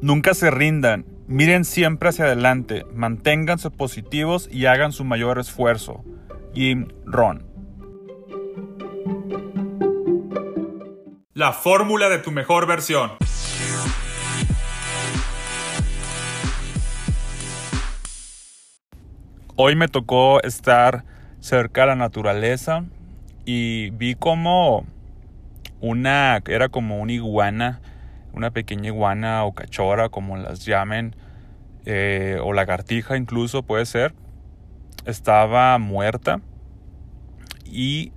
Nunca 0.00 0.32
se 0.32 0.52
rindan, 0.52 1.06
miren 1.26 1.64
siempre 1.64 2.10
hacia 2.10 2.26
adelante, 2.26 2.86
manténganse 2.94 3.68
positivos 3.68 4.48
y 4.48 4.66
hagan 4.66 4.92
su 4.92 5.02
mayor 5.04 5.40
esfuerzo. 5.40 6.04
Jim 6.54 6.86
Ron. 7.04 7.44
La 11.34 11.52
fórmula 11.52 12.08
de 12.08 12.20
tu 12.20 12.30
mejor 12.30 12.68
versión. 12.68 13.10
Hoy 19.56 19.74
me 19.74 19.88
tocó 19.88 20.40
estar 20.44 21.04
cerca 21.40 21.80
de 21.80 21.86
la 21.88 21.96
naturaleza 21.96 22.84
y 23.44 23.90
vi 23.90 24.14
como 24.14 24.86
una, 25.80 26.40
era 26.46 26.68
como 26.68 27.00
una 27.00 27.12
iguana 27.12 27.80
una 28.38 28.52
pequeña 28.52 28.86
iguana 28.86 29.44
o 29.44 29.52
cachora, 29.52 30.08
como 30.08 30.36
las 30.36 30.64
llamen, 30.64 31.14
eh, 31.84 32.38
o 32.42 32.52
lagartija 32.52 33.16
incluso 33.16 33.62
puede 33.62 33.84
ser, 33.84 34.14
estaba 35.04 35.76
muerta 35.78 36.40
y 37.64 38.12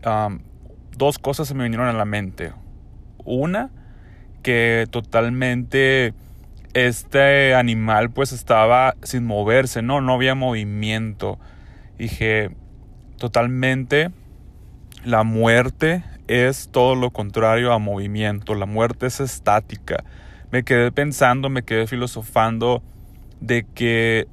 dos 0.95 1.19
cosas 1.19 1.47
se 1.47 1.55
me 1.55 1.63
vinieron 1.63 1.87
a 1.87 1.93
la 1.93 2.05
mente. 2.05 2.53
Una, 3.23 3.69
que 4.43 4.87
totalmente 4.89 6.13
este 6.73 7.53
animal 7.53 8.11
pues 8.11 8.31
estaba 8.31 8.95
sin 9.03 9.25
moverse, 9.25 9.81
no, 9.81 10.01
no 10.01 10.13
había 10.13 10.35
movimiento. 10.35 11.39
Dije, 11.97 12.51
totalmente 13.17 14.11
la 15.03 15.23
muerte 15.23 16.03
es 16.27 16.69
todo 16.71 16.95
lo 16.95 17.11
contrario 17.11 17.73
a 17.73 17.79
movimiento, 17.79 18.55
la 18.55 18.65
muerte 18.65 19.07
es 19.07 19.19
estática. 19.19 20.03
Me 20.51 20.63
quedé 20.63 20.91
pensando, 20.91 21.49
me 21.49 21.63
quedé 21.63 21.87
filosofando 21.87 22.83
de 23.39 23.65
que 23.73 24.27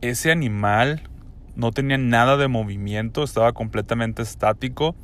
ese 0.00 0.32
animal 0.32 1.02
no 1.54 1.70
tenía 1.70 1.98
nada 1.98 2.36
de 2.36 2.48
movimiento, 2.48 3.22
estaba 3.22 3.52
completamente 3.52 4.22
estático 4.22 4.94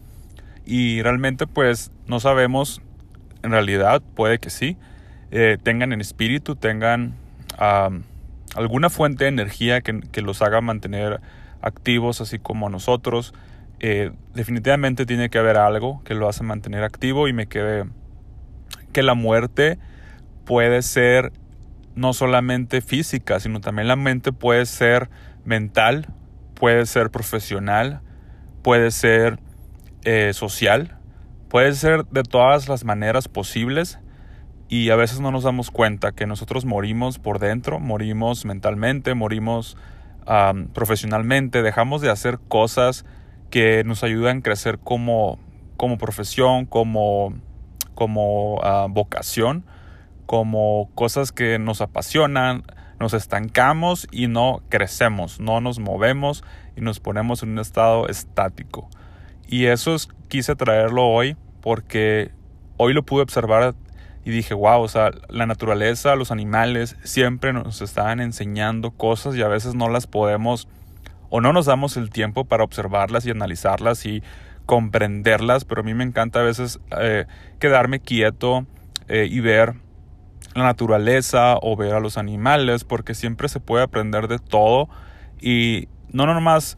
y 0.64 1.02
realmente 1.02 1.46
pues 1.46 1.90
no 2.06 2.20
sabemos, 2.20 2.82
en 3.42 3.52
realidad 3.52 4.02
puede 4.14 4.38
que 4.38 4.50
sí, 4.50 4.76
eh, 5.30 5.58
tengan 5.62 5.92
en 5.92 6.00
espíritu, 6.00 6.56
tengan 6.56 7.14
alguna 8.54 8.88
fuente 8.90 9.24
de 9.24 9.30
energía 9.30 9.80
que, 9.80 10.00
que 10.00 10.22
los 10.22 10.42
haga 10.42 10.60
mantener 10.60 11.20
activos 11.60 12.20
así 12.20 12.38
como 12.38 12.68
nosotros. 12.70 13.34
Eh, 13.80 14.10
definitivamente 14.34 15.06
tiene 15.06 15.30
que 15.30 15.38
haber 15.38 15.56
algo 15.56 16.02
que 16.04 16.14
lo 16.14 16.28
hace 16.28 16.42
mantener 16.42 16.82
activo 16.82 17.28
y 17.28 17.32
me 17.32 17.46
quedé 17.46 17.84
que 18.92 19.02
la 19.02 19.14
muerte 19.14 19.78
puede 20.44 20.82
ser 20.82 21.32
no 21.94 22.12
solamente 22.12 22.80
física, 22.80 23.38
sino 23.38 23.60
también 23.60 23.86
la 23.86 23.96
mente 23.96 24.32
puede 24.32 24.66
ser 24.66 25.10
mental, 25.44 26.06
puede 26.54 26.86
ser 26.86 27.10
profesional, 27.10 28.00
puede 28.62 28.90
ser 28.90 29.38
eh, 30.04 30.32
social, 30.32 30.98
puede 31.48 31.72
ser 31.74 32.04
de 32.06 32.22
todas 32.22 32.68
las 32.68 32.84
maneras 32.84 33.28
posibles 33.28 34.00
y 34.68 34.90
a 34.90 34.96
veces 34.96 35.20
no 35.20 35.30
nos 35.30 35.44
damos 35.44 35.70
cuenta 35.70 36.12
que 36.12 36.26
nosotros 36.26 36.64
morimos 36.64 37.18
por 37.18 37.38
dentro, 37.38 37.80
morimos 37.80 38.44
mentalmente, 38.44 39.14
morimos 39.14 39.76
profesionalmente, 40.74 41.62
dejamos 41.62 42.02
de 42.02 42.10
hacer 42.10 42.38
cosas 42.48 43.06
que 43.50 43.82
nos 43.84 44.04
ayudan 44.04 44.38
a 44.38 44.42
crecer 44.42 44.78
como, 44.78 45.38
como 45.76 45.98
profesión, 45.98 46.66
como, 46.66 47.34
como 47.94 48.60
ah, 48.62 48.86
vocación, 48.88 49.64
como 50.26 50.90
cosas 50.94 51.32
que 51.32 51.58
nos 51.58 51.80
apasionan, 51.80 52.64
nos 53.00 53.14
estancamos 53.14 54.06
y 54.10 54.26
no 54.26 54.62
crecemos, 54.68 55.40
no 55.40 55.60
nos 55.60 55.78
movemos 55.78 56.44
y 56.76 56.80
nos 56.80 57.00
ponemos 57.00 57.42
en 57.42 57.50
un 57.50 57.58
estado 57.60 58.08
estático. 58.08 58.88
Y 59.46 59.66
eso 59.66 59.94
es, 59.94 60.08
quise 60.28 60.56
traerlo 60.56 61.06
hoy 61.06 61.36
porque 61.60 62.32
hoy 62.76 62.92
lo 62.92 63.04
pude 63.04 63.22
observar 63.22 63.74
y 64.24 64.30
dije, 64.30 64.52
wow, 64.52 64.82
o 64.82 64.88
sea, 64.88 65.10
la 65.28 65.46
naturaleza, 65.46 66.14
los 66.14 66.30
animales 66.30 66.96
siempre 67.02 67.52
nos 67.52 67.80
están 67.80 68.20
enseñando 68.20 68.90
cosas 68.90 69.36
y 69.36 69.42
a 69.42 69.48
veces 69.48 69.74
no 69.74 69.88
las 69.88 70.06
podemos 70.06 70.68
o 71.30 71.40
no 71.40 71.52
nos 71.52 71.66
damos 71.66 71.96
el 71.96 72.10
tiempo 72.10 72.44
para 72.44 72.64
observarlas 72.64 73.26
y 73.26 73.30
analizarlas 73.30 74.06
y 74.06 74.22
comprenderlas, 74.66 75.64
pero 75.64 75.80
a 75.80 75.84
mí 75.84 75.94
me 75.94 76.04
encanta 76.04 76.40
a 76.40 76.42
veces 76.42 76.78
eh, 77.00 77.26
quedarme 77.58 78.00
quieto 78.00 78.66
eh, 79.08 79.26
y 79.30 79.40
ver 79.40 79.74
la 80.54 80.64
naturaleza 80.64 81.56
o 81.62 81.76
ver 81.76 81.94
a 81.94 82.00
los 82.00 82.18
animales, 82.18 82.84
porque 82.84 83.14
siempre 83.14 83.48
se 83.48 83.60
puede 83.60 83.84
aprender 83.84 84.28
de 84.28 84.38
todo 84.38 84.88
y 85.40 85.88
no 86.10 86.26
nomás 86.26 86.76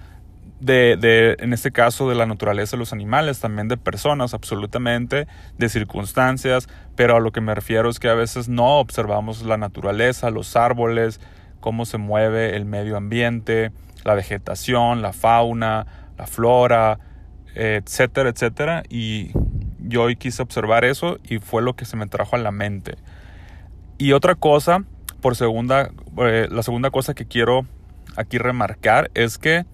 de, 0.61 0.97
de, 1.01 1.37
en 1.41 1.53
este 1.53 1.73
caso, 1.73 2.09
de 2.09 2.15
la 2.15 2.27
naturaleza 2.27 2.77
de 2.77 2.81
los 2.81 2.93
animales, 2.93 3.41
también 3.41 3.69
de 3.69 3.77
personas, 3.77 4.35
absolutamente, 4.35 5.27
de 5.57 5.69
circunstancias, 5.69 6.69
pero 6.97 7.17
a 7.17 7.21
lo 7.21 7.33
que 7.33 7.41
me 7.41 7.55
refiero 7.55 7.89
es 7.89 7.99
que 7.99 8.09
a 8.09 8.15
veces 8.15 8.49
no 8.49 8.79
observamos 8.79 9.43
la 9.43 9.57
naturaleza, 9.57 10.31
los 10.31 10.57
árboles, 10.57 11.21
cómo 11.61 11.87
se 11.87 11.99
mueve 11.99 12.57
el 12.57 12.67
medio 12.67 12.97
ambiente, 12.97 13.73
la 14.05 14.15
vegetación, 14.15 15.03
la 15.03 15.13
fauna, 15.13 15.87
la 16.17 16.27
flora, 16.27 16.99
etcétera, 17.55 18.31
etcétera. 18.31 18.83
Y 18.89 19.33
yo 19.79 20.03
hoy 20.03 20.17
quise 20.17 20.43
observar 20.43 20.85
eso 20.85 21.19
y 21.25 21.39
fue 21.39 21.63
lo 21.63 21.75
que 21.75 21.85
se 21.85 21.97
me 21.97 22.07
trajo 22.07 22.37
a 22.37 22.39
la 22.39 22.53
mente. 22.53 22.97
Y 23.99 24.13
otra 24.13 24.35
cosa, 24.35 24.85
por 25.21 25.37
segunda, 25.37 25.91
eh, 26.19 26.49
la 26.51 26.63
segunda 26.63 26.91
cosa 26.91 27.15
que 27.15 27.27
quiero 27.27 27.67
aquí 28.17 28.39
remarcar 28.39 29.11
es 29.15 29.39
que 29.39 29.67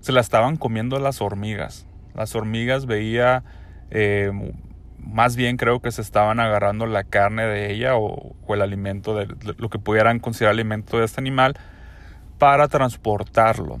se 0.00 0.12
la 0.12 0.20
estaban 0.20 0.56
comiendo 0.56 0.98
las 0.98 1.20
hormigas. 1.20 1.86
Las 2.14 2.34
hormigas 2.34 2.86
veía, 2.86 3.44
eh, 3.90 4.32
más 4.98 5.36
bien 5.36 5.56
creo 5.56 5.80
que 5.80 5.90
se 5.90 6.00
estaban 6.00 6.40
agarrando 6.40 6.86
la 6.86 7.04
carne 7.04 7.44
de 7.46 7.72
ella 7.72 7.96
o, 7.96 8.34
o 8.46 8.54
el 8.54 8.62
alimento, 8.62 9.14
de, 9.14 9.26
lo 9.58 9.68
que 9.68 9.78
pudieran 9.78 10.18
considerar 10.18 10.52
alimento 10.52 10.98
de 10.98 11.04
este 11.04 11.20
animal 11.20 11.54
para 12.38 12.68
transportarlo. 12.68 13.80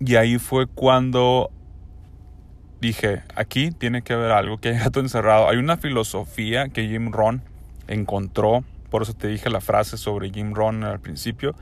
Y 0.00 0.16
ahí 0.16 0.38
fue 0.38 0.66
cuando 0.66 1.50
dije, 2.80 3.22
aquí 3.34 3.70
tiene 3.70 4.02
que 4.02 4.12
haber 4.12 4.30
algo, 4.30 4.58
que 4.58 4.70
hay 4.70 4.78
gato 4.78 5.00
encerrado. 5.00 5.48
Hay 5.48 5.56
una 5.56 5.76
filosofía 5.76 6.68
que 6.68 6.86
Jim 6.86 7.12
Ron 7.12 7.42
encontró, 7.88 8.64
por 8.90 9.02
eso 9.02 9.14
te 9.14 9.28
dije 9.28 9.50
la 9.50 9.60
frase 9.60 9.96
sobre 9.96 10.30
Jim 10.30 10.54
Ron 10.54 10.84
al 10.84 11.00
principio, 11.00 11.54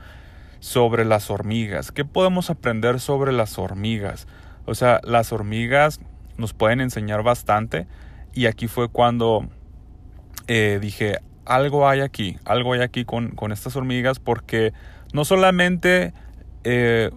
sobre 0.59 1.05
las 1.05 1.29
hormigas. 1.29 1.91
¿Qué 1.91 2.05
podemos 2.05 2.49
aprender 2.49 2.99
sobre 2.99 3.31
las 3.31 3.57
hormigas? 3.57 4.27
O 4.65 4.75
sea, 4.75 5.01
las 5.03 5.33
hormigas 5.33 5.99
nos 6.37 6.53
pueden 6.53 6.81
enseñar 6.81 7.23
bastante 7.23 7.87
y 8.33 8.45
aquí 8.45 8.67
fue 8.67 8.89
cuando 8.89 9.47
eh, 10.47 10.79
dije, 10.81 11.19
algo 11.45 11.87
hay 11.87 12.01
aquí, 12.01 12.37
algo 12.45 12.73
hay 12.73 12.81
aquí 12.81 13.05
con, 13.05 13.31
con 13.31 13.51
estas 13.51 13.75
hormigas 13.75 14.19
porque 14.19 14.73
no 15.13 15.23
solamente 15.25 16.11
eh, 16.63 17.11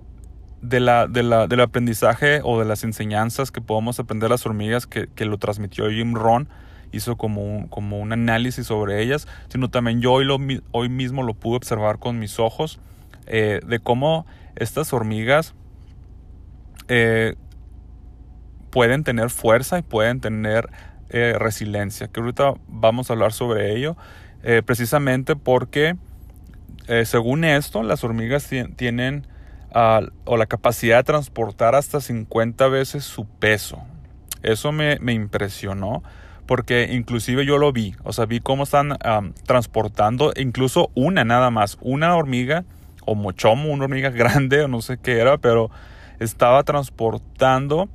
de 0.61 0.81
la, 0.81 1.07
del 1.07 1.61
aprendizaje 1.61 2.41
o 2.43 2.59
de 2.59 2.65
las 2.65 2.85
enseñanzas 2.85 3.51
que 3.51 3.61
podemos 3.61 3.99
aprender 3.99 4.31
las 4.31 4.47
hormigas 4.47 4.87
que, 4.87 5.25
lo 5.25 5.39
transmitió 5.39 5.89
Jim 5.91 6.15
Ron, 6.15 6.49
hizo 6.93 7.17
como 7.17 7.43
un, 7.43 7.69
como 7.69 7.99
un 7.99 8.13
análisis 8.13 8.67
sobre 8.67 9.03
ellas, 9.03 9.27
sino 9.49 9.71
también 9.71 10.01
yo 10.01 10.13
hoy, 10.13 10.25
lo, 10.25 10.39
hoy 10.73 10.89
mismo 10.89 11.23
lo 11.23 11.35
pude 11.35 11.57
observar 11.57 11.99
con 11.99 12.19
mis 12.19 12.39
ojos 12.39 12.81
eh, 13.27 13.61
de 13.67 13.79
cómo 13.79 14.27
estas 14.57 14.93
hormigas 14.93 15.55
eh, 16.89 17.35
pueden 18.71 19.05
tener 19.05 19.31
fuerza 19.31 19.79
y 19.79 19.83
pueden 19.83 20.21
tener 20.21 20.69
resiliencia, 21.09 22.09
que 22.09 22.21
ahorita 22.21 22.55
vamos 22.69 23.09
a 23.09 23.15
hablar 23.15 23.33
sobre 23.33 23.75
ello, 23.75 23.97
precisamente 24.67 25.35
porque 25.35 25.97
eh, 26.89 27.05
según 27.05 27.45
esto, 27.45 27.83
las 27.83 28.05
hormigas 28.05 28.49
tienen 28.77 29.27
ah, 29.75 30.01
o 30.25 30.37
la 30.37 30.47
capacidad 30.47 30.99
de 30.99 31.05
transportar 31.05 31.75
hasta 31.75 32.01
50 32.01 32.69
veces 32.69 33.05
su 33.05 33.27
peso. 33.27 33.83
Eso 34.43 34.73
me, 34.73 34.99
impresionó 35.13 36.03
porque 36.47 36.91
inclusive 36.93 37.45
yo 37.45 37.59
lo 37.59 37.73
vi, 37.73 37.97
o 38.05 38.13
sea, 38.13 38.27
vi 38.27 38.39
cómo 38.39 38.63
están 38.63 38.97
transportando 39.45 40.33
incluso 40.37 40.91
una 40.95 41.25
nada 41.25 41.51
más, 41.51 41.77
una 41.81 42.15
hormiga 42.15 42.65
o 43.05 43.17
mochomo, 43.17 43.73
una 43.73 43.85
hormiga 43.85 44.11
grande 44.11 44.63
o 44.63 44.69
no 44.69 44.81
sé 44.83 44.99
qué 44.99 45.19
era, 45.19 45.39
pero 45.39 45.71
estaba 46.21 46.63
transportando, 46.63 47.89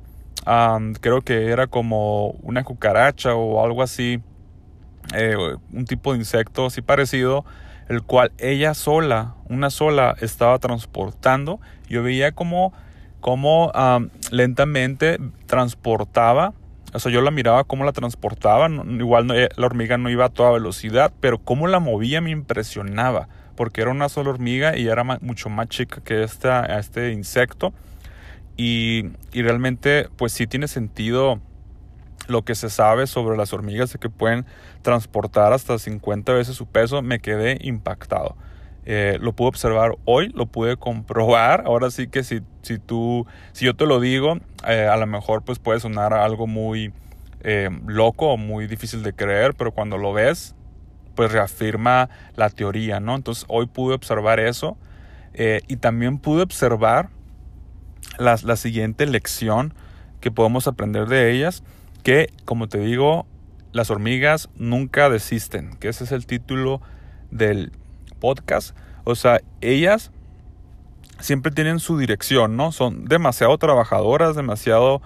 creo 1.00 1.22
que 1.22 1.50
era 1.50 1.66
como 1.66 2.32
una 2.42 2.64
cucaracha 2.64 3.34
o 3.34 3.64
algo 3.64 3.82
así, 3.82 4.20
eh, 5.14 5.36
un 5.72 5.84
tipo 5.86 6.12
de 6.12 6.18
insecto 6.18 6.66
así 6.66 6.82
parecido, 6.82 7.44
el 7.88 8.02
cual 8.02 8.32
ella 8.38 8.74
sola, 8.74 9.34
una 9.48 9.70
sola, 9.70 10.14
estaba 10.20 10.58
transportando. 10.58 11.60
Yo 11.88 12.02
veía 12.02 12.32
como, 12.32 12.72
como 13.20 13.72
lentamente 14.30 15.18
transportaba 15.46 16.54
O 16.94 16.98
sea, 16.98 17.12
yo 17.12 17.20
la 17.20 17.30
miraba 17.30 17.64
cómo 17.64 17.84
la 17.84 17.92
transportaban. 17.92 19.00
Igual 19.00 19.30
eh, 19.32 19.48
la 19.56 19.66
hormiga 19.66 19.98
no 19.98 20.10
iba 20.10 20.26
a 20.26 20.30
toda 20.30 20.52
velocidad, 20.52 21.12
pero 21.20 21.38
cómo 21.38 21.66
la 21.66 21.80
movía 21.80 22.20
me 22.20 22.30
impresionaba. 22.30 23.28
Porque 23.56 23.82
era 23.82 23.90
una 23.90 24.08
sola 24.08 24.30
hormiga 24.30 24.76
y 24.76 24.88
era 24.88 25.04
mucho 25.04 25.50
más 25.50 25.68
chica 25.68 26.00
que 26.02 26.22
esta, 26.22 26.64
este 26.78 27.12
insecto. 27.12 27.72
Y, 28.56 29.10
y 29.32 29.42
realmente, 29.42 30.08
pues 30.16 30.32
sí 30.32 30.46
tiene 30.46 30.68
sentido 30.68 31.40
lo 32.28 32.42
que 32.42 32.54
se 32.54 32.70
sabe 32.70 33.06
sobre 33.06 33.36
las 33.36 33.52
hormigas 33.52 33.92
de 33.92 33.98
que 33.98 34.08
pueden 34.08 34.46
transportar 34.82 35.52
hasta 35.52 35.78
50 35.78 36.32
veces 36.32 36.56
su 36.56 36.66
peso. 36.66 37.02
Me 37.02 37.20
quedé 37.20 37.58
impactado. 37.60 38.36
Eh, 38.84 39.18
lo 39.20 39.32
pude 39.32 39.48
observar 39.48 39.96
hoy, 40.04 40.30
lo 40.34 40.46
pude 40.46 40.76
comprobar. 40.76 41.62
Ahora 41.66 41.90
sí 41.90 42.08
que 42.08 42.24
si, 42.24 42.40
si 42.62 42.78
tú, 42.78 43.26
si 43.52 43.64
yo 43.64 43.74
te 43.74 43.86
lo 43.86 44.00
digo, 44.00 44.38
eh, 44.66 44.88
a 44.90 44.96
lo 44.96 45.06
mejor 45.06 45.42
pues 45.42 45.58
puede 45.58 45.80
sonar 45.80 46.12
algo 46.12 46.46
muy 46.46 46.92
eh, 47.42 47.70
loco 47.86 48.32
o 48.32 48.36
muy 48.36 48.66
difícil 48.66 49.02
de 49.02 49.12
creer, 49.12 49.54
pero 49.54 49.72
cuando 49.72 49.98
lo 49.98 50.12
ves, 50.12 50.54
pues 51.14 51.30
reafirma 51.30 52.08
la 52.36 52.50
teoría, 52.50 52.98
¿no? 52.98 53.14
Entonces 53.14 53.44
hoy 53.48 53.66
pude 53.66 53.94
observar 53.94 54.40
eso 54.40 54.76
y 55.34 55.76
también 55.76 56.18
pude 56.18 56.42
observar 56.42 57.08
la, 58.18 58.38
la 58.42 58.56
siguiente 58.56 59.06
lección 59.06 59.72
que 60.20 60.30
podemos 60.30 60.66
aprender 60.66 61.06
de 61.06 61.32
ellas, 61.32 61.64
que 62.02 62.32
como 62.44 62.68
te 62.68 62.78
digo, 62.78 63.26
las 63.72 63.90
hormigas 63.90 64.50
nunca 64.56 65.08
desisten, 65.08 65.76
que 65.78 65.88
ese 65.88 66.04
es 66.04 66.12
el 66.12 66.26
título 66.26 66.80
del 67.30 67.72
podcast. 68.20 68.76
O 69.04 69.14
sea, 69.14 69.40
ellas 69.60 70.12
siempre 71.20 71.52
tienen 71.52 71.78
su 71.78 71.98
dirección, 71.98 72.56
¿no? 72.56 72.72
Son 72.72 73.04
demasiado 73.06 73.56
trabajadoras, 73.58 74.36
demasiado 74.36 75.00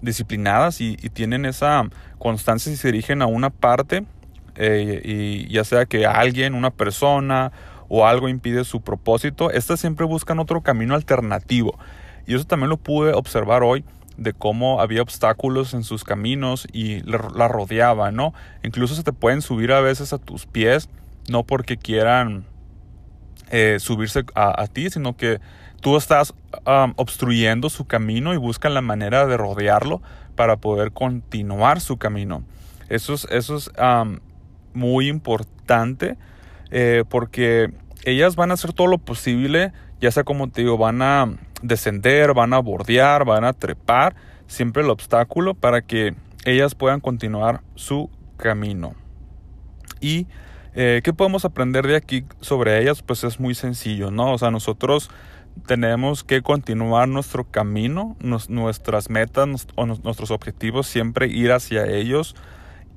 disciplinadas 0.00 0.80
y, 0.80 0.96
tienen 0.96 1.44
esa 1.44 1.88
constancia 2.18 2.72
si 2.72 2.78
se 2.78 2.92
dirigen 2.92 3.20
a 3.20 3.26
una 3.26 3.50
parte 3.50 4.04
eh, 4.54 5.02
y 5.04 5.48
ya 5.52 5.64
sea 5.64 5.86
que 5.86 6.06
alguien, 6.06 6.54
una 6.54 6.70
persona 6.70 7.52
o 7.88 8.06
algo 8.06 8.28
impide 8.28 8.64
su 8.64 8.80
propósito, 8.80 9.50
estas 9.50 9.80
siempre 9.80 10.06
buscan 10.06 10.38
otro 10.38 10.62
camino 10.62 10.94
alternativo. 10.94 11.78
Y 12.26 12.34
eso 12.34 12.44
también 12.44 12.70
lo 12.70 12.76
pude 12.76 13.12
observar 13.12 13.62
hoy 13.62 13.84
de 14.18 14.34
cómo 14.34 14.80
había 14.82 15.00
obstáculos 15.00 15.72
en 15.72 15.84
sus 15.84 16.04
caminos 16.04 16.66
y 16.72 17.00
la 17.02 17.48
rodeaban, 17.48 18.14
¿no? 18.14 18.34
Incluso 18.62 18.94
se 18.94 19.04
te 19.04 19.12
pueden 19.12 19.40
subir 19.40 19.72
a 19.72 19.80
veces 19.80 20.12
a 20.12 20.18
tus 20.18 20.44
pies 20.46 20.88
no 21.28 21.44
porque 21.44 21.76
quieran 21.76 22.44
eh, 23.50 23.76
subirse 23.80 24.24
a, 24.34 24.66
ti, 24.66 24.90
sino 24.90 25.16
que 25.16 25.40
tú 25.80 25.96
estás 25.96 26.34
obstruyendo 26.96 27.70
su 27.70 27.86
camino 27.86 28.34
y 28.34 28.36
buscan 28.36 28.74
la 28.74 28.80
manera 28.80 29.26
de 29.26 29.36
rodearlo 29.36 30.02
para 30.34 30.56
poder 30.56 30.92
continuar 30.92 31.80
su 31.80 31.96
camino. 31.96 32.42
Eso 32.88 33.14
es, 33.14 33.26
eso 33.30 33.56
es 33.56 33.70
muy 34.72 35.08
importante 35.08 36.16
eh, 36.70 37.04
porque 37.08 37.72
ellas 38.04 38.36
van 38.36 38.50
a 38.50 38.54
hacer 38.54 38.72
todo 38.72 38.86
lo 38.86 38.98
posible, 38.98 39.72
ya 40.00 40.10
sea 40.10 40.24
como 40.24 40.50
te 40.50 40.62
digo, 40.62 40.78
van 40.78 41.02
a 41.02 41.36
descender, 41.62 42.34
van 42.34 42.52
a 42.52 42.58
bordear, 42.58 43.24
van 43.24 43.44
a 43.44 43.52
trepar, 43.52 44.14
siempre 44.46 44.82
el 44.82 44.90
obstáculo 44.90 45.54
para 45.54 45.82
que 45.82 46.14
ellas 46.44 46.74
puedan 46.74 47.00
continuar 47.00 47.62
su 47.74 48.10
camino. 48.36 48.94
Y 50.00 50.26
eh, 50.80 51.00
¿Qué 51.02 51.12
podemos 51.12 51.44
aprender 51.44 51.88
de 51.88 51.96
aquí 51.96 52.24
sobre 52.40 52.80
ellas? 52.80 53.02
Pues 53.02 53.24
es 53.24 53.40
muy 53.40 53.56
sencillo, 53.56 54.12
¿no? 54.12 54.32
O 54.32 54.38
sea, 54.38 54.52
nosotros 54.52 55.10
tenemos 55.66 56.22
que 56.22 56.40
continuar 56.40 57.08
nuestro 57.08 57.50
camino, 57.50 58.16
nuestras 58.20 59.10
metas 59.10 59.66
o 59.74 59.86
nuestros 59.86 60.30
objetivos, 60.30 60.86
siempre 60.86 61.26
ir 61.26 61.50
hacia 61.50 61.86
ellos 61.86 62.36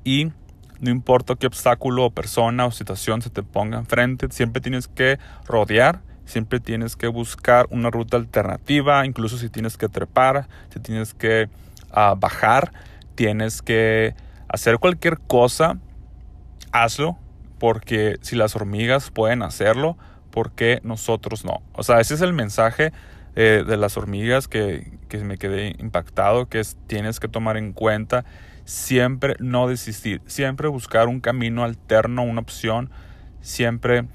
y 0.04 0.32
no 0.80 0.92
importa 0.92 1.36
qué 1.36 1.48
obstáculo 1.48 2.06
o 2.06 2.10
persona 2.12 2.68
o 2.68 2.72
situación 2.72 3.24
se 3.24 3.32
te 3.32 3.42
ponga 3.42 3.80
enfrente, 3.80 4.28
siempre 4.30 4.62
tienes 4.62 4.88
que 4.88 5.18
rodear, 5.48 6.02
siempre 6.26 6.60
tienes 6.60 6.96
que 6.96 7.08
buscar 7.08 7.68
una 7.70 7.90
ruta 7.90 8.18
alternativa, 8.18 9.06
incluso 9.06 9.38
si 9.38 9.50
tienes 9.50 9.78
que 9.78 9.90
trepar, 9.90 10.48
si 10.74 10.80
tienes 10.80 11.14
que 11.14 11.50
ah, 11.92 12.16
bajar, 12.18 12.72
tienes 13.16 13.62
que 13.62 14.16
hacer 14.48 14.80
cualquier 14.80 15.20
cosa, 15.20 15.78
hazlo 16.72 17.18
porque 17.62 18.18
si 18.22 18.36
las 18.36 18.56
hormigas 18.56 19.12
pueden 19.12 19.44
hacerlo, 19.44 19.96
¿por 20.32 20.52
qué 20.52 20.80
nosotros 20.84 21.46
no? 21.46 21.62
O 21.74 21.84
sea, 21.84 22.00
ese 22.00 22.16
es 22.16 22.22
el 22.22 22.34
mensaje 22.34 22.92
eh, 23.36 23.64
de 23.66 23.78
las 23.78 23.98
hormigas 23.98 24.48
que, 24.48 24.98
me 25.24 25.38
quedé 25.38 25.76
impactado, 25.78 26.48
que 26.48 26.60
es 26.60 26.76
tienes 26.88 27.20
que 27.20 27.28
tomar 27.28 27.58
en 27.58 27.72
cuenta 27.74 28.26
siempre 28.66 29.36
no 29.40 29.68
desistir, 29.68 30.22
siempre 30.26 30.70
buscar 30.70 31.08
un 31.08 31.20
camino 31.20 31.64
alterno, 31.64 32.24
una 32.24 32.42
opción, 32.42 32.90
siempre 33.42 34.06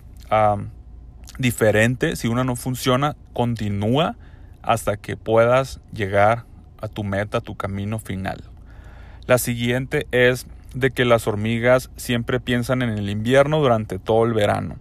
diferente. 1.38 2.16
Si 2.16 2.28
una 2.28 2.44
no 2.44 2.56
funciona, 2.56 3.16
continúa 3.32 4.16
hasta 4.62 4.96
que 4.96 5.16
puedas 5.16 5.80
llegar 5.92 6.44
a 6.80 6.88
tu 6.88 7.04
meta, 7.04 7.38
a 7.38 7.40
tu 7.40 7.56
camino 7.56 7.98
final. 7.98 8.42
La 9.26 9.38
siguiente 9.38 10.06
es 10.10 10.46
de 10.74 10.90
que 10.90 11.04
las 11.04 11.26
hormigas 11.26 11.90
siempre 11.96 12.40
piensan 12.40 12.82
en 12.82 12.90
el 12.90 13.08
invierno 13.08 13.60
durante 13.60 13.98
todo 13.98 14.24
el 14.24 14.34
verano. 14.34 14.76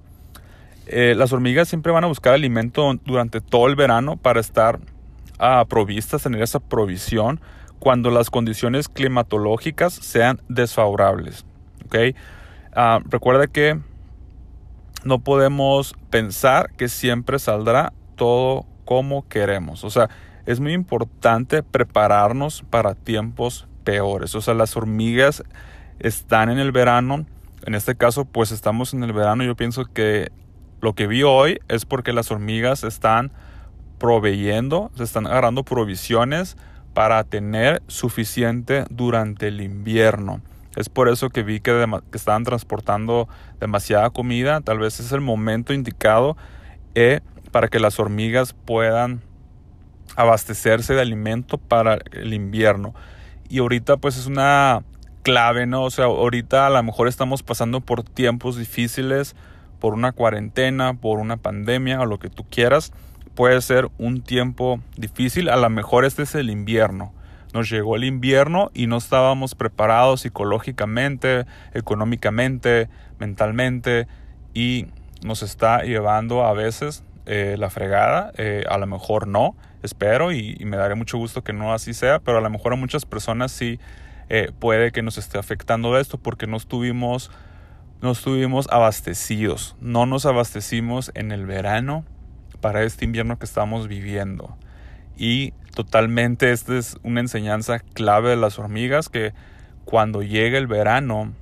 Eh, 0.88 1.16
las 1.16 1.34
hormigas 1.34 1.68
siempre 1.68 1.92
van 1.92 2.04
a 2.04 2.07
buscar 2.07 2.34
alimento 2.34 2.94
durante 3.06 3.42
todo 3.42 3.68
el 3.68 3.75
verano 3.75 4.18
para 4.18 4.40
estar 4.40 4.80
uh, 5.40 5.66
provistas, 5.68 6.24
tener 6.24 6.44
esa 6.44 6.60
provisión 6.60 7.40
cuando 7.80 8.12
las 8.12 8.30
condiciones 8.30 8.90
climatológicas 8.90 9.94
sean 9.94 10.42
desfavorables. 10.48 11.46
Ah, 12.74 13.00
recuerda 13.06 13.48
que 13.48 13.80
no 15.06 15.19
podemos 15.19 15.96
pensar 16.10 16.72
que 16.74 16.90
siempre 16.90 17.40
saldrá 17.40 17.94
todo 18.16 18.66
como 18.86 19.28
queremos. 19.28 19.84
O 19.84 19.90
sea, 19.90 20.10
es 20.46 20.60
muy 20.60 20.74
importante 20.74 21.63
prepararnos 21.63 22.63
para 22.69 22.96
tiempos 22.96 23.68
peores. 23.84 24.34
O 24.36 24.42
sea, 24.42 24.56
las 24.56 24.75
hormigas 24.75 25.44
están 26.00 26.50
en 26.50 26.57
el 26.57 26.72
verano. 26.72 27.25
En 27.66 27.75
este 27.75 27.96
caso, 27.96 28.25
pues 28.25 28.52
estamos 28.52 28.94
en 28.94 29.04
el 29.04 29.13
verano. 29.13 29.44
Yo 29.44 29.56
pienso 29.56 29.86
que 29.86 30.31
lo 30.81 30.94
que 30.94 31.08
vi 31.08 31.22
hoy 31.22 31.60
es 31.68 31.86
porque 31.86 32.12
las 32.12 32.31
hormigas 32.31 32.84
están 32.84 33.31
proveyendo, 34.00 34.92
se 34.96 35.04
están 35.04 35.28
agarrando 35.28 35.63
provisiones 35.63 36.58
para 36.96 37.24
tener 37.24 37.84
suficiente 37.88 38.86
durante 38.90 39.50
el 39.50 39.62
invierno. 39.62 40.42
Es 40.75 40.89
por 40.89 41.10
eso 41.10 41.30
que 41.30 41.44
vi 41.44 41.60
que, 41.60 41.86
estaban 42.13 42.44
transportando 42.44 43.27
demasiada 43.60 44.10
comida. 44.10 44.62
Tal 44.62 44.79
vez 44.79 45.00
es 45.00 45.12
el 45.12 45.22
momento 45.22 45.74
indicado 45.74 46.36
eh, 46.96 47.22
para 47.51 47.67
que 47.67 47.79
las 47.79 48.00
hormigas 48.00 48.53
puedan 48.53 49.22
abastecerse 50.15 50.94
de 50.94 51.01
alimento 51.01 51.58
para 51.58 52.00
el 52.12 52.34
invierno. 52.34 52.94
Y 53.50 53.60
ahorita 53.60 53.98
pues 53.98 54.17
es 54.17 54.25
una 54.25 54.84
clave, 55.24 55.65
¿no? 55.65 55.84
O 55.84 55.89
sea, 55.89 56.05
ahorita 56.05 56.67
a 56.67 56.70
lo 56.70 56.84
mejor 56.84 57.08
estamos 57.08 57.44
pasando 57.44 57.82
por 57.82 58.03
tiempos 58.03 58.58
difíciles, 58.58 59.36
por 59.79 59.94
una 59.94 60.12
cuarentena, 60.12 60.94
por 60.94 61.20
una 61.20 61.38
pandemia 61.38 62.00
o 62.01 62.05
lo 62.05 62.20
que 62.20 62.29
tú 62.29 62.46
quieras. 62.50 62.91
Puede 63.34 63.62
ser 63.62 63.89
un 63.98 64.22
tiempo 64.22 64.79
difícil, 64.98 65.50
a 65.50 65.58
lo 65.58 65.70
mejor 65.70 66.05
este 66.05 66.24
es 66.24 66.36
el 66.36 66.50
invierno. 66.50 67.13
Nos 67.56 67.70
llegó 67.70 67.96
el 67.96 68.04
invierno 68.04 68.70
y 68.74 68.88
no 68.88 68.98
estábamos 68.98 69.56
preparados 69.56 70.20
psicológicamente, 70.20 71.46
económicamente, 71.74 72.90
mentalmente 73.18 74.08
y 74.54 74.88
nos 75.24 75.42
está 75.42 75.84
llevando 75.84 76.46
a 76.46 76.52
veces 76.52 77.06
eh, 77.26 77.56
la 77.58 77.70
fregada, 77.70 78.34
eh, 78.36 78.66
a 78.70 78.78
lo 78.78 78.88
mejor 78.88 79.30
no, 79.30 79.56
espero 79.84 80.34
y, 80.34 80.58
me 80.66 80.76
daré 80.76 80.96
mucho 80.96 81.18
gusto 81.18 81.46
que 81.46 81.54
no 81.54 81.74
así 81.74 81.94
sea, 81.94 82.20
pero 82.20 82.40
a 82.40 82.42
lo 82.42 82.50
mejor 82.50 82.74
a 82.74 82.76
muchas 82.76 83.06
personas 83.06 83.54
sí 83.54 83.80
eh, 84.28 84.52
puede 84.60 84.92
que 84.92 85.02
nos 85.02 85.18
esté 85.18 85.38
afectando 85.38 85.98
esto 85.98 86.18
porque 86.18 86.48
no 86.48 86.58
estuvimos, 86.58 87.32
no 88.02 88.12
estuvimos 88.12 88.68
abastecidos, 88.70 89.78
no 89.80 90.06
nos 90.06 90.26
abastecimos 90.26 91.10
en 91.16 91.32
el 91.32 91.46
verano 91.46 92.04
para 92.60 92.84
este 92.84 93.06
invierno 93.06 93.40
que 93.40 93.46
estamos 93.46 93.88
viviendo. 93.88 94.58
Y 95.17 95.53
totalmente 95.74 96.51
esta 96.51 96.77
es 96.77 96.98
una 97.03 97.22
enseñanza 97.22 97.79
clave 97.79 98.29
de 98.29 98.36
las 98.36 98.60
hormigas 98.60 99.10
que 99.10 99.34
cuando 99.86 100.24
llegue 100.24 100.57
el 100.57 100.67
verano 100.67 101.34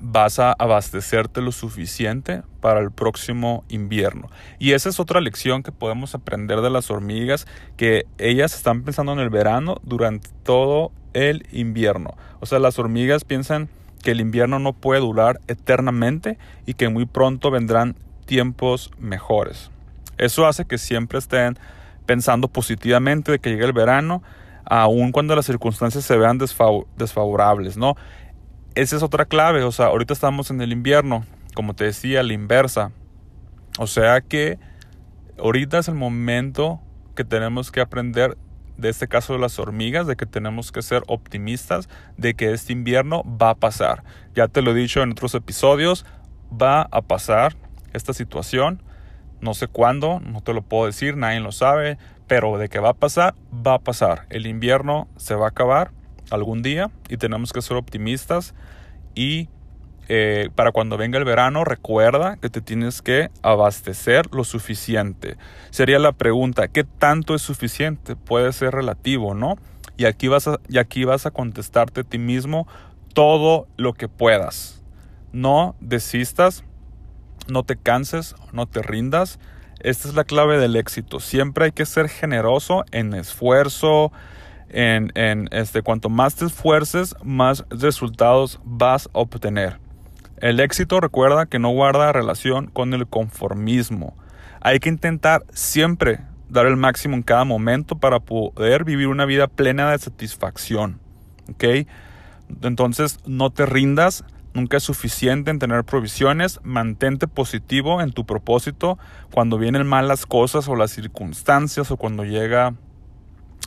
vas 0.00 0.38
a 0.38 0.52
abastecerte 0.52 1.40
lo 1.40 1.52
suficiente 1.52 2.42
para 2.60 2.80
el 2.80 2.90
próximo 2.90 3.64
invierno. 3.68 4.28
Y 4.58 4.72
esa 4.72 4.88
es 4.88 5.00
otra 5.00 5.20
lección 5.20 5.62
que 5.62 5.72
podemos 5.72 6.14
aprender 6.14 6.60
de 6.60 6.70
las 6.70 6.90
hormigas, 6.90 7.46
que 7.76 8.06
ellas 8.18 8.54
están 8.54 8.82
pensando 8.82 9.12
en 9.12 9.20
el 9.20 9.30
verano 9.30 9.76
durante 9.82 10.28
todo 10.42 10.92
el 11.12 11.46
invierno. 11.52 12.14
O 12.40 12.46
sea, 12.46 12.58
las 12.58 12.78
hormigas 12.78 13.24
piensan 13.24 13.68
que 14.02 14.10
el 14.10 14.20
invierno 14.20 14.58
no 14.58 14.74
puede 14.74 15.00
durar 15.00 15.40
eternamente 15.48 16.38
y 16.66 16.74
que 16.74 16.88
muy 16.88 17.06
pronto 17.06 17.50
vendrán 17.50 17.96
tiempos 18.26 18.90
mejores. 18.98 19.70
Eso 20.18 20.46
hace 20.46 20.66
que 20.66 20.78
siempre 20.78 21.18
estén 21.18 21.58
pensando 22.06 22.48
positivamente 22.48 23.32
de 23.32 23.38
que 23.38 23.50
llegue 23.50 23.64
el 23.64 23.72
verano, 23.72 24.22
aun 24.64 25.12
cuando 25.12 25.36
las 25.36 25.46
circunstancias 25.46 26.04
se 26.04 26.16
vean 26.16 26.38
desfavorables, 26.38 27.76
¿no? 27.76 27.96
Esa 28.74 28.96
es 28.96 29.02
otra 29.02 29.24
clave, 29.24 29.62
o 29.62 29.72
sea, 29.72 29.86
ahorita 29.86 30.12
estamos 30.12 30.50
en 30.50 30.60
el 30.60 30.72
invierno, 30.72 31.24
como 31.54 31.74
te 31.74 31.84
decía, 31.84 32.22
la 32.22 32.32
inversa. 32.32 32.90
O 33.78 33.86
sea 33.86 34.20
que 34.20 34.58
ahorita 35.38 35.78
es 35.78 35.88
el 35.88 35.94
momento 35.94 36.80
que 37.14 37.24
tenemos 37.24 37.70
que 37.70 37.80
aprender 37.80 38.36
de 38.76 38.88
este 38.88 39.06
caso 39.06 39.32
de 39.32 39.38
las 39.38 39.58
hormigas, 39.58 40.06
de 40.06 40.16
que 40.16 40.26
tenemos 40.26 40.72
que 40.72 40.82
ser 40.82 41.02
optimistas, 41.06 41.88
de 42.16 42.34
que 42.34 42.52
este 42.52 42.72
invierno 42.72 43.22
va 43.24 43.50
a 43.50 43.54
pasar. 43.54 44.02
Ya 44.34 44.48
te 44.48 44.62
lo 44.62 44.72
he 44.72 44.74
dicho 44.74 45.02
en 45.02 45.12
otros 45.12 45.34
episodios, 45.34 46.04
va 46.50 46.82
a 46.90 47.02
pasar 47.02 47.56
esta 47.92 48.12
situación. 48.12 48.82
No 49.44 49.52
sé 49.52 49.68
cuándo, 49.68 50.20
no 50.20 50.40
te 50.40 50.54
lo 50.54 50.62
puedo 50.62 50.86
decir, 50.86 51.18
nadie 51.18 51.38
lo 51.38 51.52
sabe, 51.52 51.98
pero 52.26 52.56
de 52.56 52.70
que 52.70 52.78
va 52.78 52.88
a 52.88 52.94
pasar, 52.94 53.34
va 53.54 53.74
a 53.74 53.78
pasar. 53.78 54.24
El 54.30 54.46
invierno 54.46 55.06
se 55.18 55.34
va 55.34 55.44
a 55.44 55.48
acabar 55.50 55.90
algún 56.30 56.62
día 56.62 56.90
y 57.10 57.18
tenemos 57.18 57.52
que 57.52 57.60
ser 57.60 57.76
optimistas 57.76 58.54
y 59.14 59.50
eh, 60.08 60.48
para 60.54 60.72
cuando 60.72 60.96
venga 60.96 61.18
el 61.18 61.26
verano, 61.26 61.62
recuerda 61.62 62.38
que 62.38 62.48
te 62.48 62.62
tienes 62.62 63.02
que 63.02 63.28
abastecer 63.42 64.34
lo 64.34 64.44
suficiente. 64.44 65.36
Sería 65.68 65.98
la 65.98 66.12
pregunta, 66.12 66.68
¿qué 66.68 66.84
tanto 66.84 67.34
es 67.34 67.42
suficiente? 67.42 68.16
Puede 68.16 68.50
ser 68.54 68.72
relativo, 68.72 69.34
¿no? 69.34 69.58
Y 69.98 70.06
aquí 70.06 70.28
vas 70.28 70.48
a, 70.48 70.58
y 70.70 70.78
aquí 70.78 71.04
vas 71.04 71.26
a 71.26 71.32
contestarte 71.32 72.00
a 72.00 72.04
ti 72.04 72.16
mismo 72.16 72.66
todo 73.12 73.66
lo 73.76 73.92
que 73.92 74.08
puedas. 74.08 74.82
No 75.32 75.76
desistas, 75.80 76.64
no 77.48 77.62
te 77.62 77.76
canses, 77.76 78.34
no 78.52 78.66
te 78.66 78.82
rindas. 78.82 79.38
Esta 79.80 80.08
es 80.08 80.14
la 80.14 80.24
clave 80.24 80.58
del 80.58 80.76
éxito. 80.76 81.20
Siempre 81.20 81.66
hay 81.66 81.72
que 81.72 81.86
ser 81.86 82.08
generoso 82.08 82.84
en 82.90 83.14
esfuerzo, 83.14 84.12
en, 84.68 85.12
en 85.14 85.48
este, 85.52 85.82
cuanto 85.82 86.08
más 86.08 86.36
te 86.36 86.46
esfuerces, 86.46 87.14
más 87.22 87.64
resultados 87.70 88.60
vas 88.64 89.08
a 89.12 89.18
obtener. 89.18 89.78
El 90.38 90.60
éxito 90.60 91.00
recuerda 91.00 91.46
que 91.46 91.58
no 91.58 91.70
guarda 91.70 92.12
relación 92.12 92.66
con 92.66 92.92
el 92.92 93.06
conformismo. 93.06 94.16
Hay 94.60 94.80
que 94.80 94.88
intentar 94.88 95.44
siempre 95.52 96.20
dar 96.48 96.66
el 96.66 96.76
máximo 96.76 97.14
en 97.14 97.22
cada 97.22 97.44
momento 97.44 97.96
para 97.96 98.20
poder 98.20 98.84
vivir 98.84 99.08
una 99.08 99.26
vida 99.26 99.46
plena 99.46 99.90
de 99.90 99.98
satisfacción. 99.98 101.00
¿Ok? 101.50 101.86
Entonces 102.62 103.18
no 103.26 103.50
te 103.50 103.66
rindas, 103.66 104.24
nunca 104.54 104.78
es 104.78 104.84
suficiente 104.84 105.50
en 105.50 105.58
tener 105.58 105.84
provisiones, 105.84 106.60
mantente 106.62 107.28
positivo 107.28 108.00
en 108.00 108.12
tu 108.12 108.24
propósito 108.24 108.98
cuando 109.30 109.58
vienen 109.58 109.86
malas 109.86 110.24
cosas 110.24 110.68
o 110.68 110.76
las 110.76 110.92
circunstancias 110.92 111.90
o 111.90 111.96
cuando 111.96 112.24
llega 112.24 112.74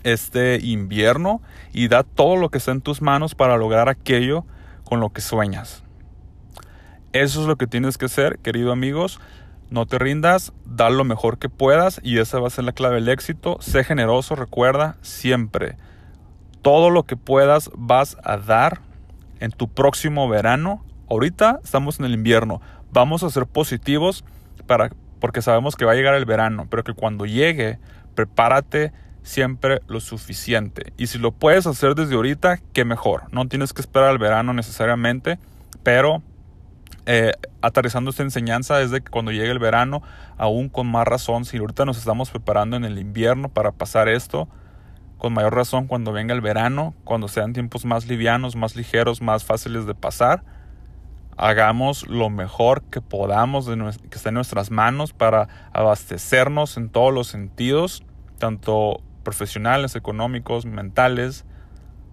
este 0.03 0.59
invierno 0.63 1.41
y 1.73 1.89
da 1.89 2.03
todo 2.03 2.37
lo 2.37 2.49
que 2.49 2.57
está 2.57 2.71
en 2.71 2.81
tus 2.81 3.01
manos 3.01 3.35
para 3.35 3.57
lograr 3.57 3.89
aquello 3.89 4.45
con 4.83 4.99
lo 4.99 5.09
que 5.09 5.21
sueñas. 5.21 5.83
Eso 7.11 7.41
es 7.41 7.47
lo 7.47 7.57
que 7.57 7.67
tienes 7.67 7.97
que 7.97 8.05
hacer, 8.05 8.39
querido 8.39 8.71
amigos. 8.71 9.19
No 9.69 9.85
te 9.85 9.99
rindas, 9.99 10.53
da 10.65 10.89
lo 10.89 11.03
mejor 11.03 11.39
que 11.39 11.49
puedas 11.49 11.99
y 12.03 12.19
esa 12.19 12.39
va 12.39 12.47
a 12.47 12.51
ser 12.51 12.63
la 12.63 12.71
clave 12.71 12.95
del 12.95 13.09
éxito. 13.09 13.57
Sé 13.59 13.83
generoso, 13.83 14.35
recuerda 14.35 14.97
siempre. 15.01 15.77
Todo 16.61 16.89
lo 16.89 17.03
que 17.03 17.17
puedas 17.17 17.69
vas 17.75 18.17
a 18.23 18.37
dar 18.37 18.86
en 19.39 19.51
tu 19.51 19.67
próximo 19.67 20.27
verano. 20.29 20.83
Ahorita 21.09 21.59
estamos 21.63 21.99
en 21.99 22.05
el 22.05 22.13
invierno. 22.13 22.61
Vamos 22.91 23.23
a 23.23 23.29
ser 23.29 23.45
positivos 23.45 24.23
para, 24.65 24.91
porque 25.19 25.41
sabemos 25.41 25.75
que 25.75 25.85
va 25.85 25.93
a 25.93 25.95
llegar 25.95 26.15
el 26.15 26.25
verano, 26.25 26.67
pero 26.69 26.83
que 26.83 26.93
cuando 26.93 27.25
llegue, 27.25 27.79
prepárate 28.15 28.91
siempre 29.23 29.81
lo 29.87 29.99
suficiente. 29.99 30.93
Y 30.97 31.07
si 31.07 31.17
lo 31.17 31.31
puedes 31.31 31.67
hacer 31.67 31.95
desde 31.95 32.15
ahorita, 32.15 32.59
qué 32.73 32.85
mejor. 32.85 33.23
No 33.31 33.47
tienes 33.47 33.73
que 33.73 33.81
esperar 33.81 34.09
al 34.09 34.17
verano 34.17 34.53
necesariamente, 34.53 35.37
pero 35.83 36.23
eh, 37.05 37.33
aterrizando 37.61 38.09
esta 38.09 38.23
enseñanza 38.23 38.81
es 38.81 38.91
de 38.91 39.01
que 39.01 39.09
cuando 39.09 39.31
llegue 39.31 39.51
el 39.51 39.59
verano, 39.59 40.01
aún 40.37 40.69
con 40.69 40.87
más 40.87 41.07
razón, 41.07 41.45
si 41.45 41.57
ahorita 41.57 41.85
nos 41.85 41.97
estamos 41.97 42.29
preparando 42.29 42.75
en 42.75 42.85
el 42.85 42.97
invierno 42.99 43.49
para 43.49 43.71
pasar 43.71 44.09
esto, 44.09 44.47
con 45.17 45.33
mayor 45.33 45.55
razón 45.55 45.87
cuando 45.87 46.11
venga 46.11 46.33
el 46.33 46.41
verano, 46.41 46.93
cuando 47.03 47.27
sean 47.27 47.53
tiempos 47.53 47.85
más 47.85 48.07
livianos, 48.07 48.55
más 48.55 48.75
ligeros, 48.75 49.21
más 49.21 49.43
fáciles 49.43 49.85
de 49.85 49.95
pasar, 49.95 50.43
hagamos 51.37 52.07
lo 52.07 52.29
mejor 52.29 52.83
que 52.83 53.01
podamos, 53.01 53.65
de 53.65 53.75
que 54.09 54.17
esté 54.17 54.29
en 54.29 54.35
nuestras 54.35 54.71
manos 54.71 55.13
para 55.13 55.47
abastecernos 55.73 56.77
en 56.77 56.89
todos 56.89 57.13
los 57.13 57.27
sentidos, 57.27 58.03
tanto 58.37 59.01
profesionales, 59.23 59.95
económicos, 59.95 60.65
mentales, 60.65 61.45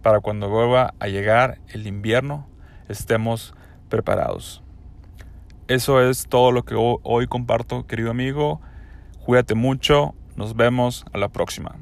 para 0.02 0.20
cuando 0.20 0.48
vuelva 0.48 0.94
a 0.98 1.08
llegar 1.08 1.58
el 1.68 1.86
invierno 1.86 2.46
estemos 2.88 3.54
preparados. 3.88 4.62
Eso 5.68 6.02
es 6.02 6.26
todo 6.28 6.52
lo 6.52 6.64
que 6.64 6.74
hoy 6.76 7.26
comparto, 7.26 7.86
querido 7.86 8.10
amigo. 8.10 8.60
Cuídate 9.24 9.54
mucho. 9.54 10.14
Nos 10.36 10.54
vemos 10.56 11.06
a 11.12 11.18
la 11.18 11.28
próxima. 11.28 11.76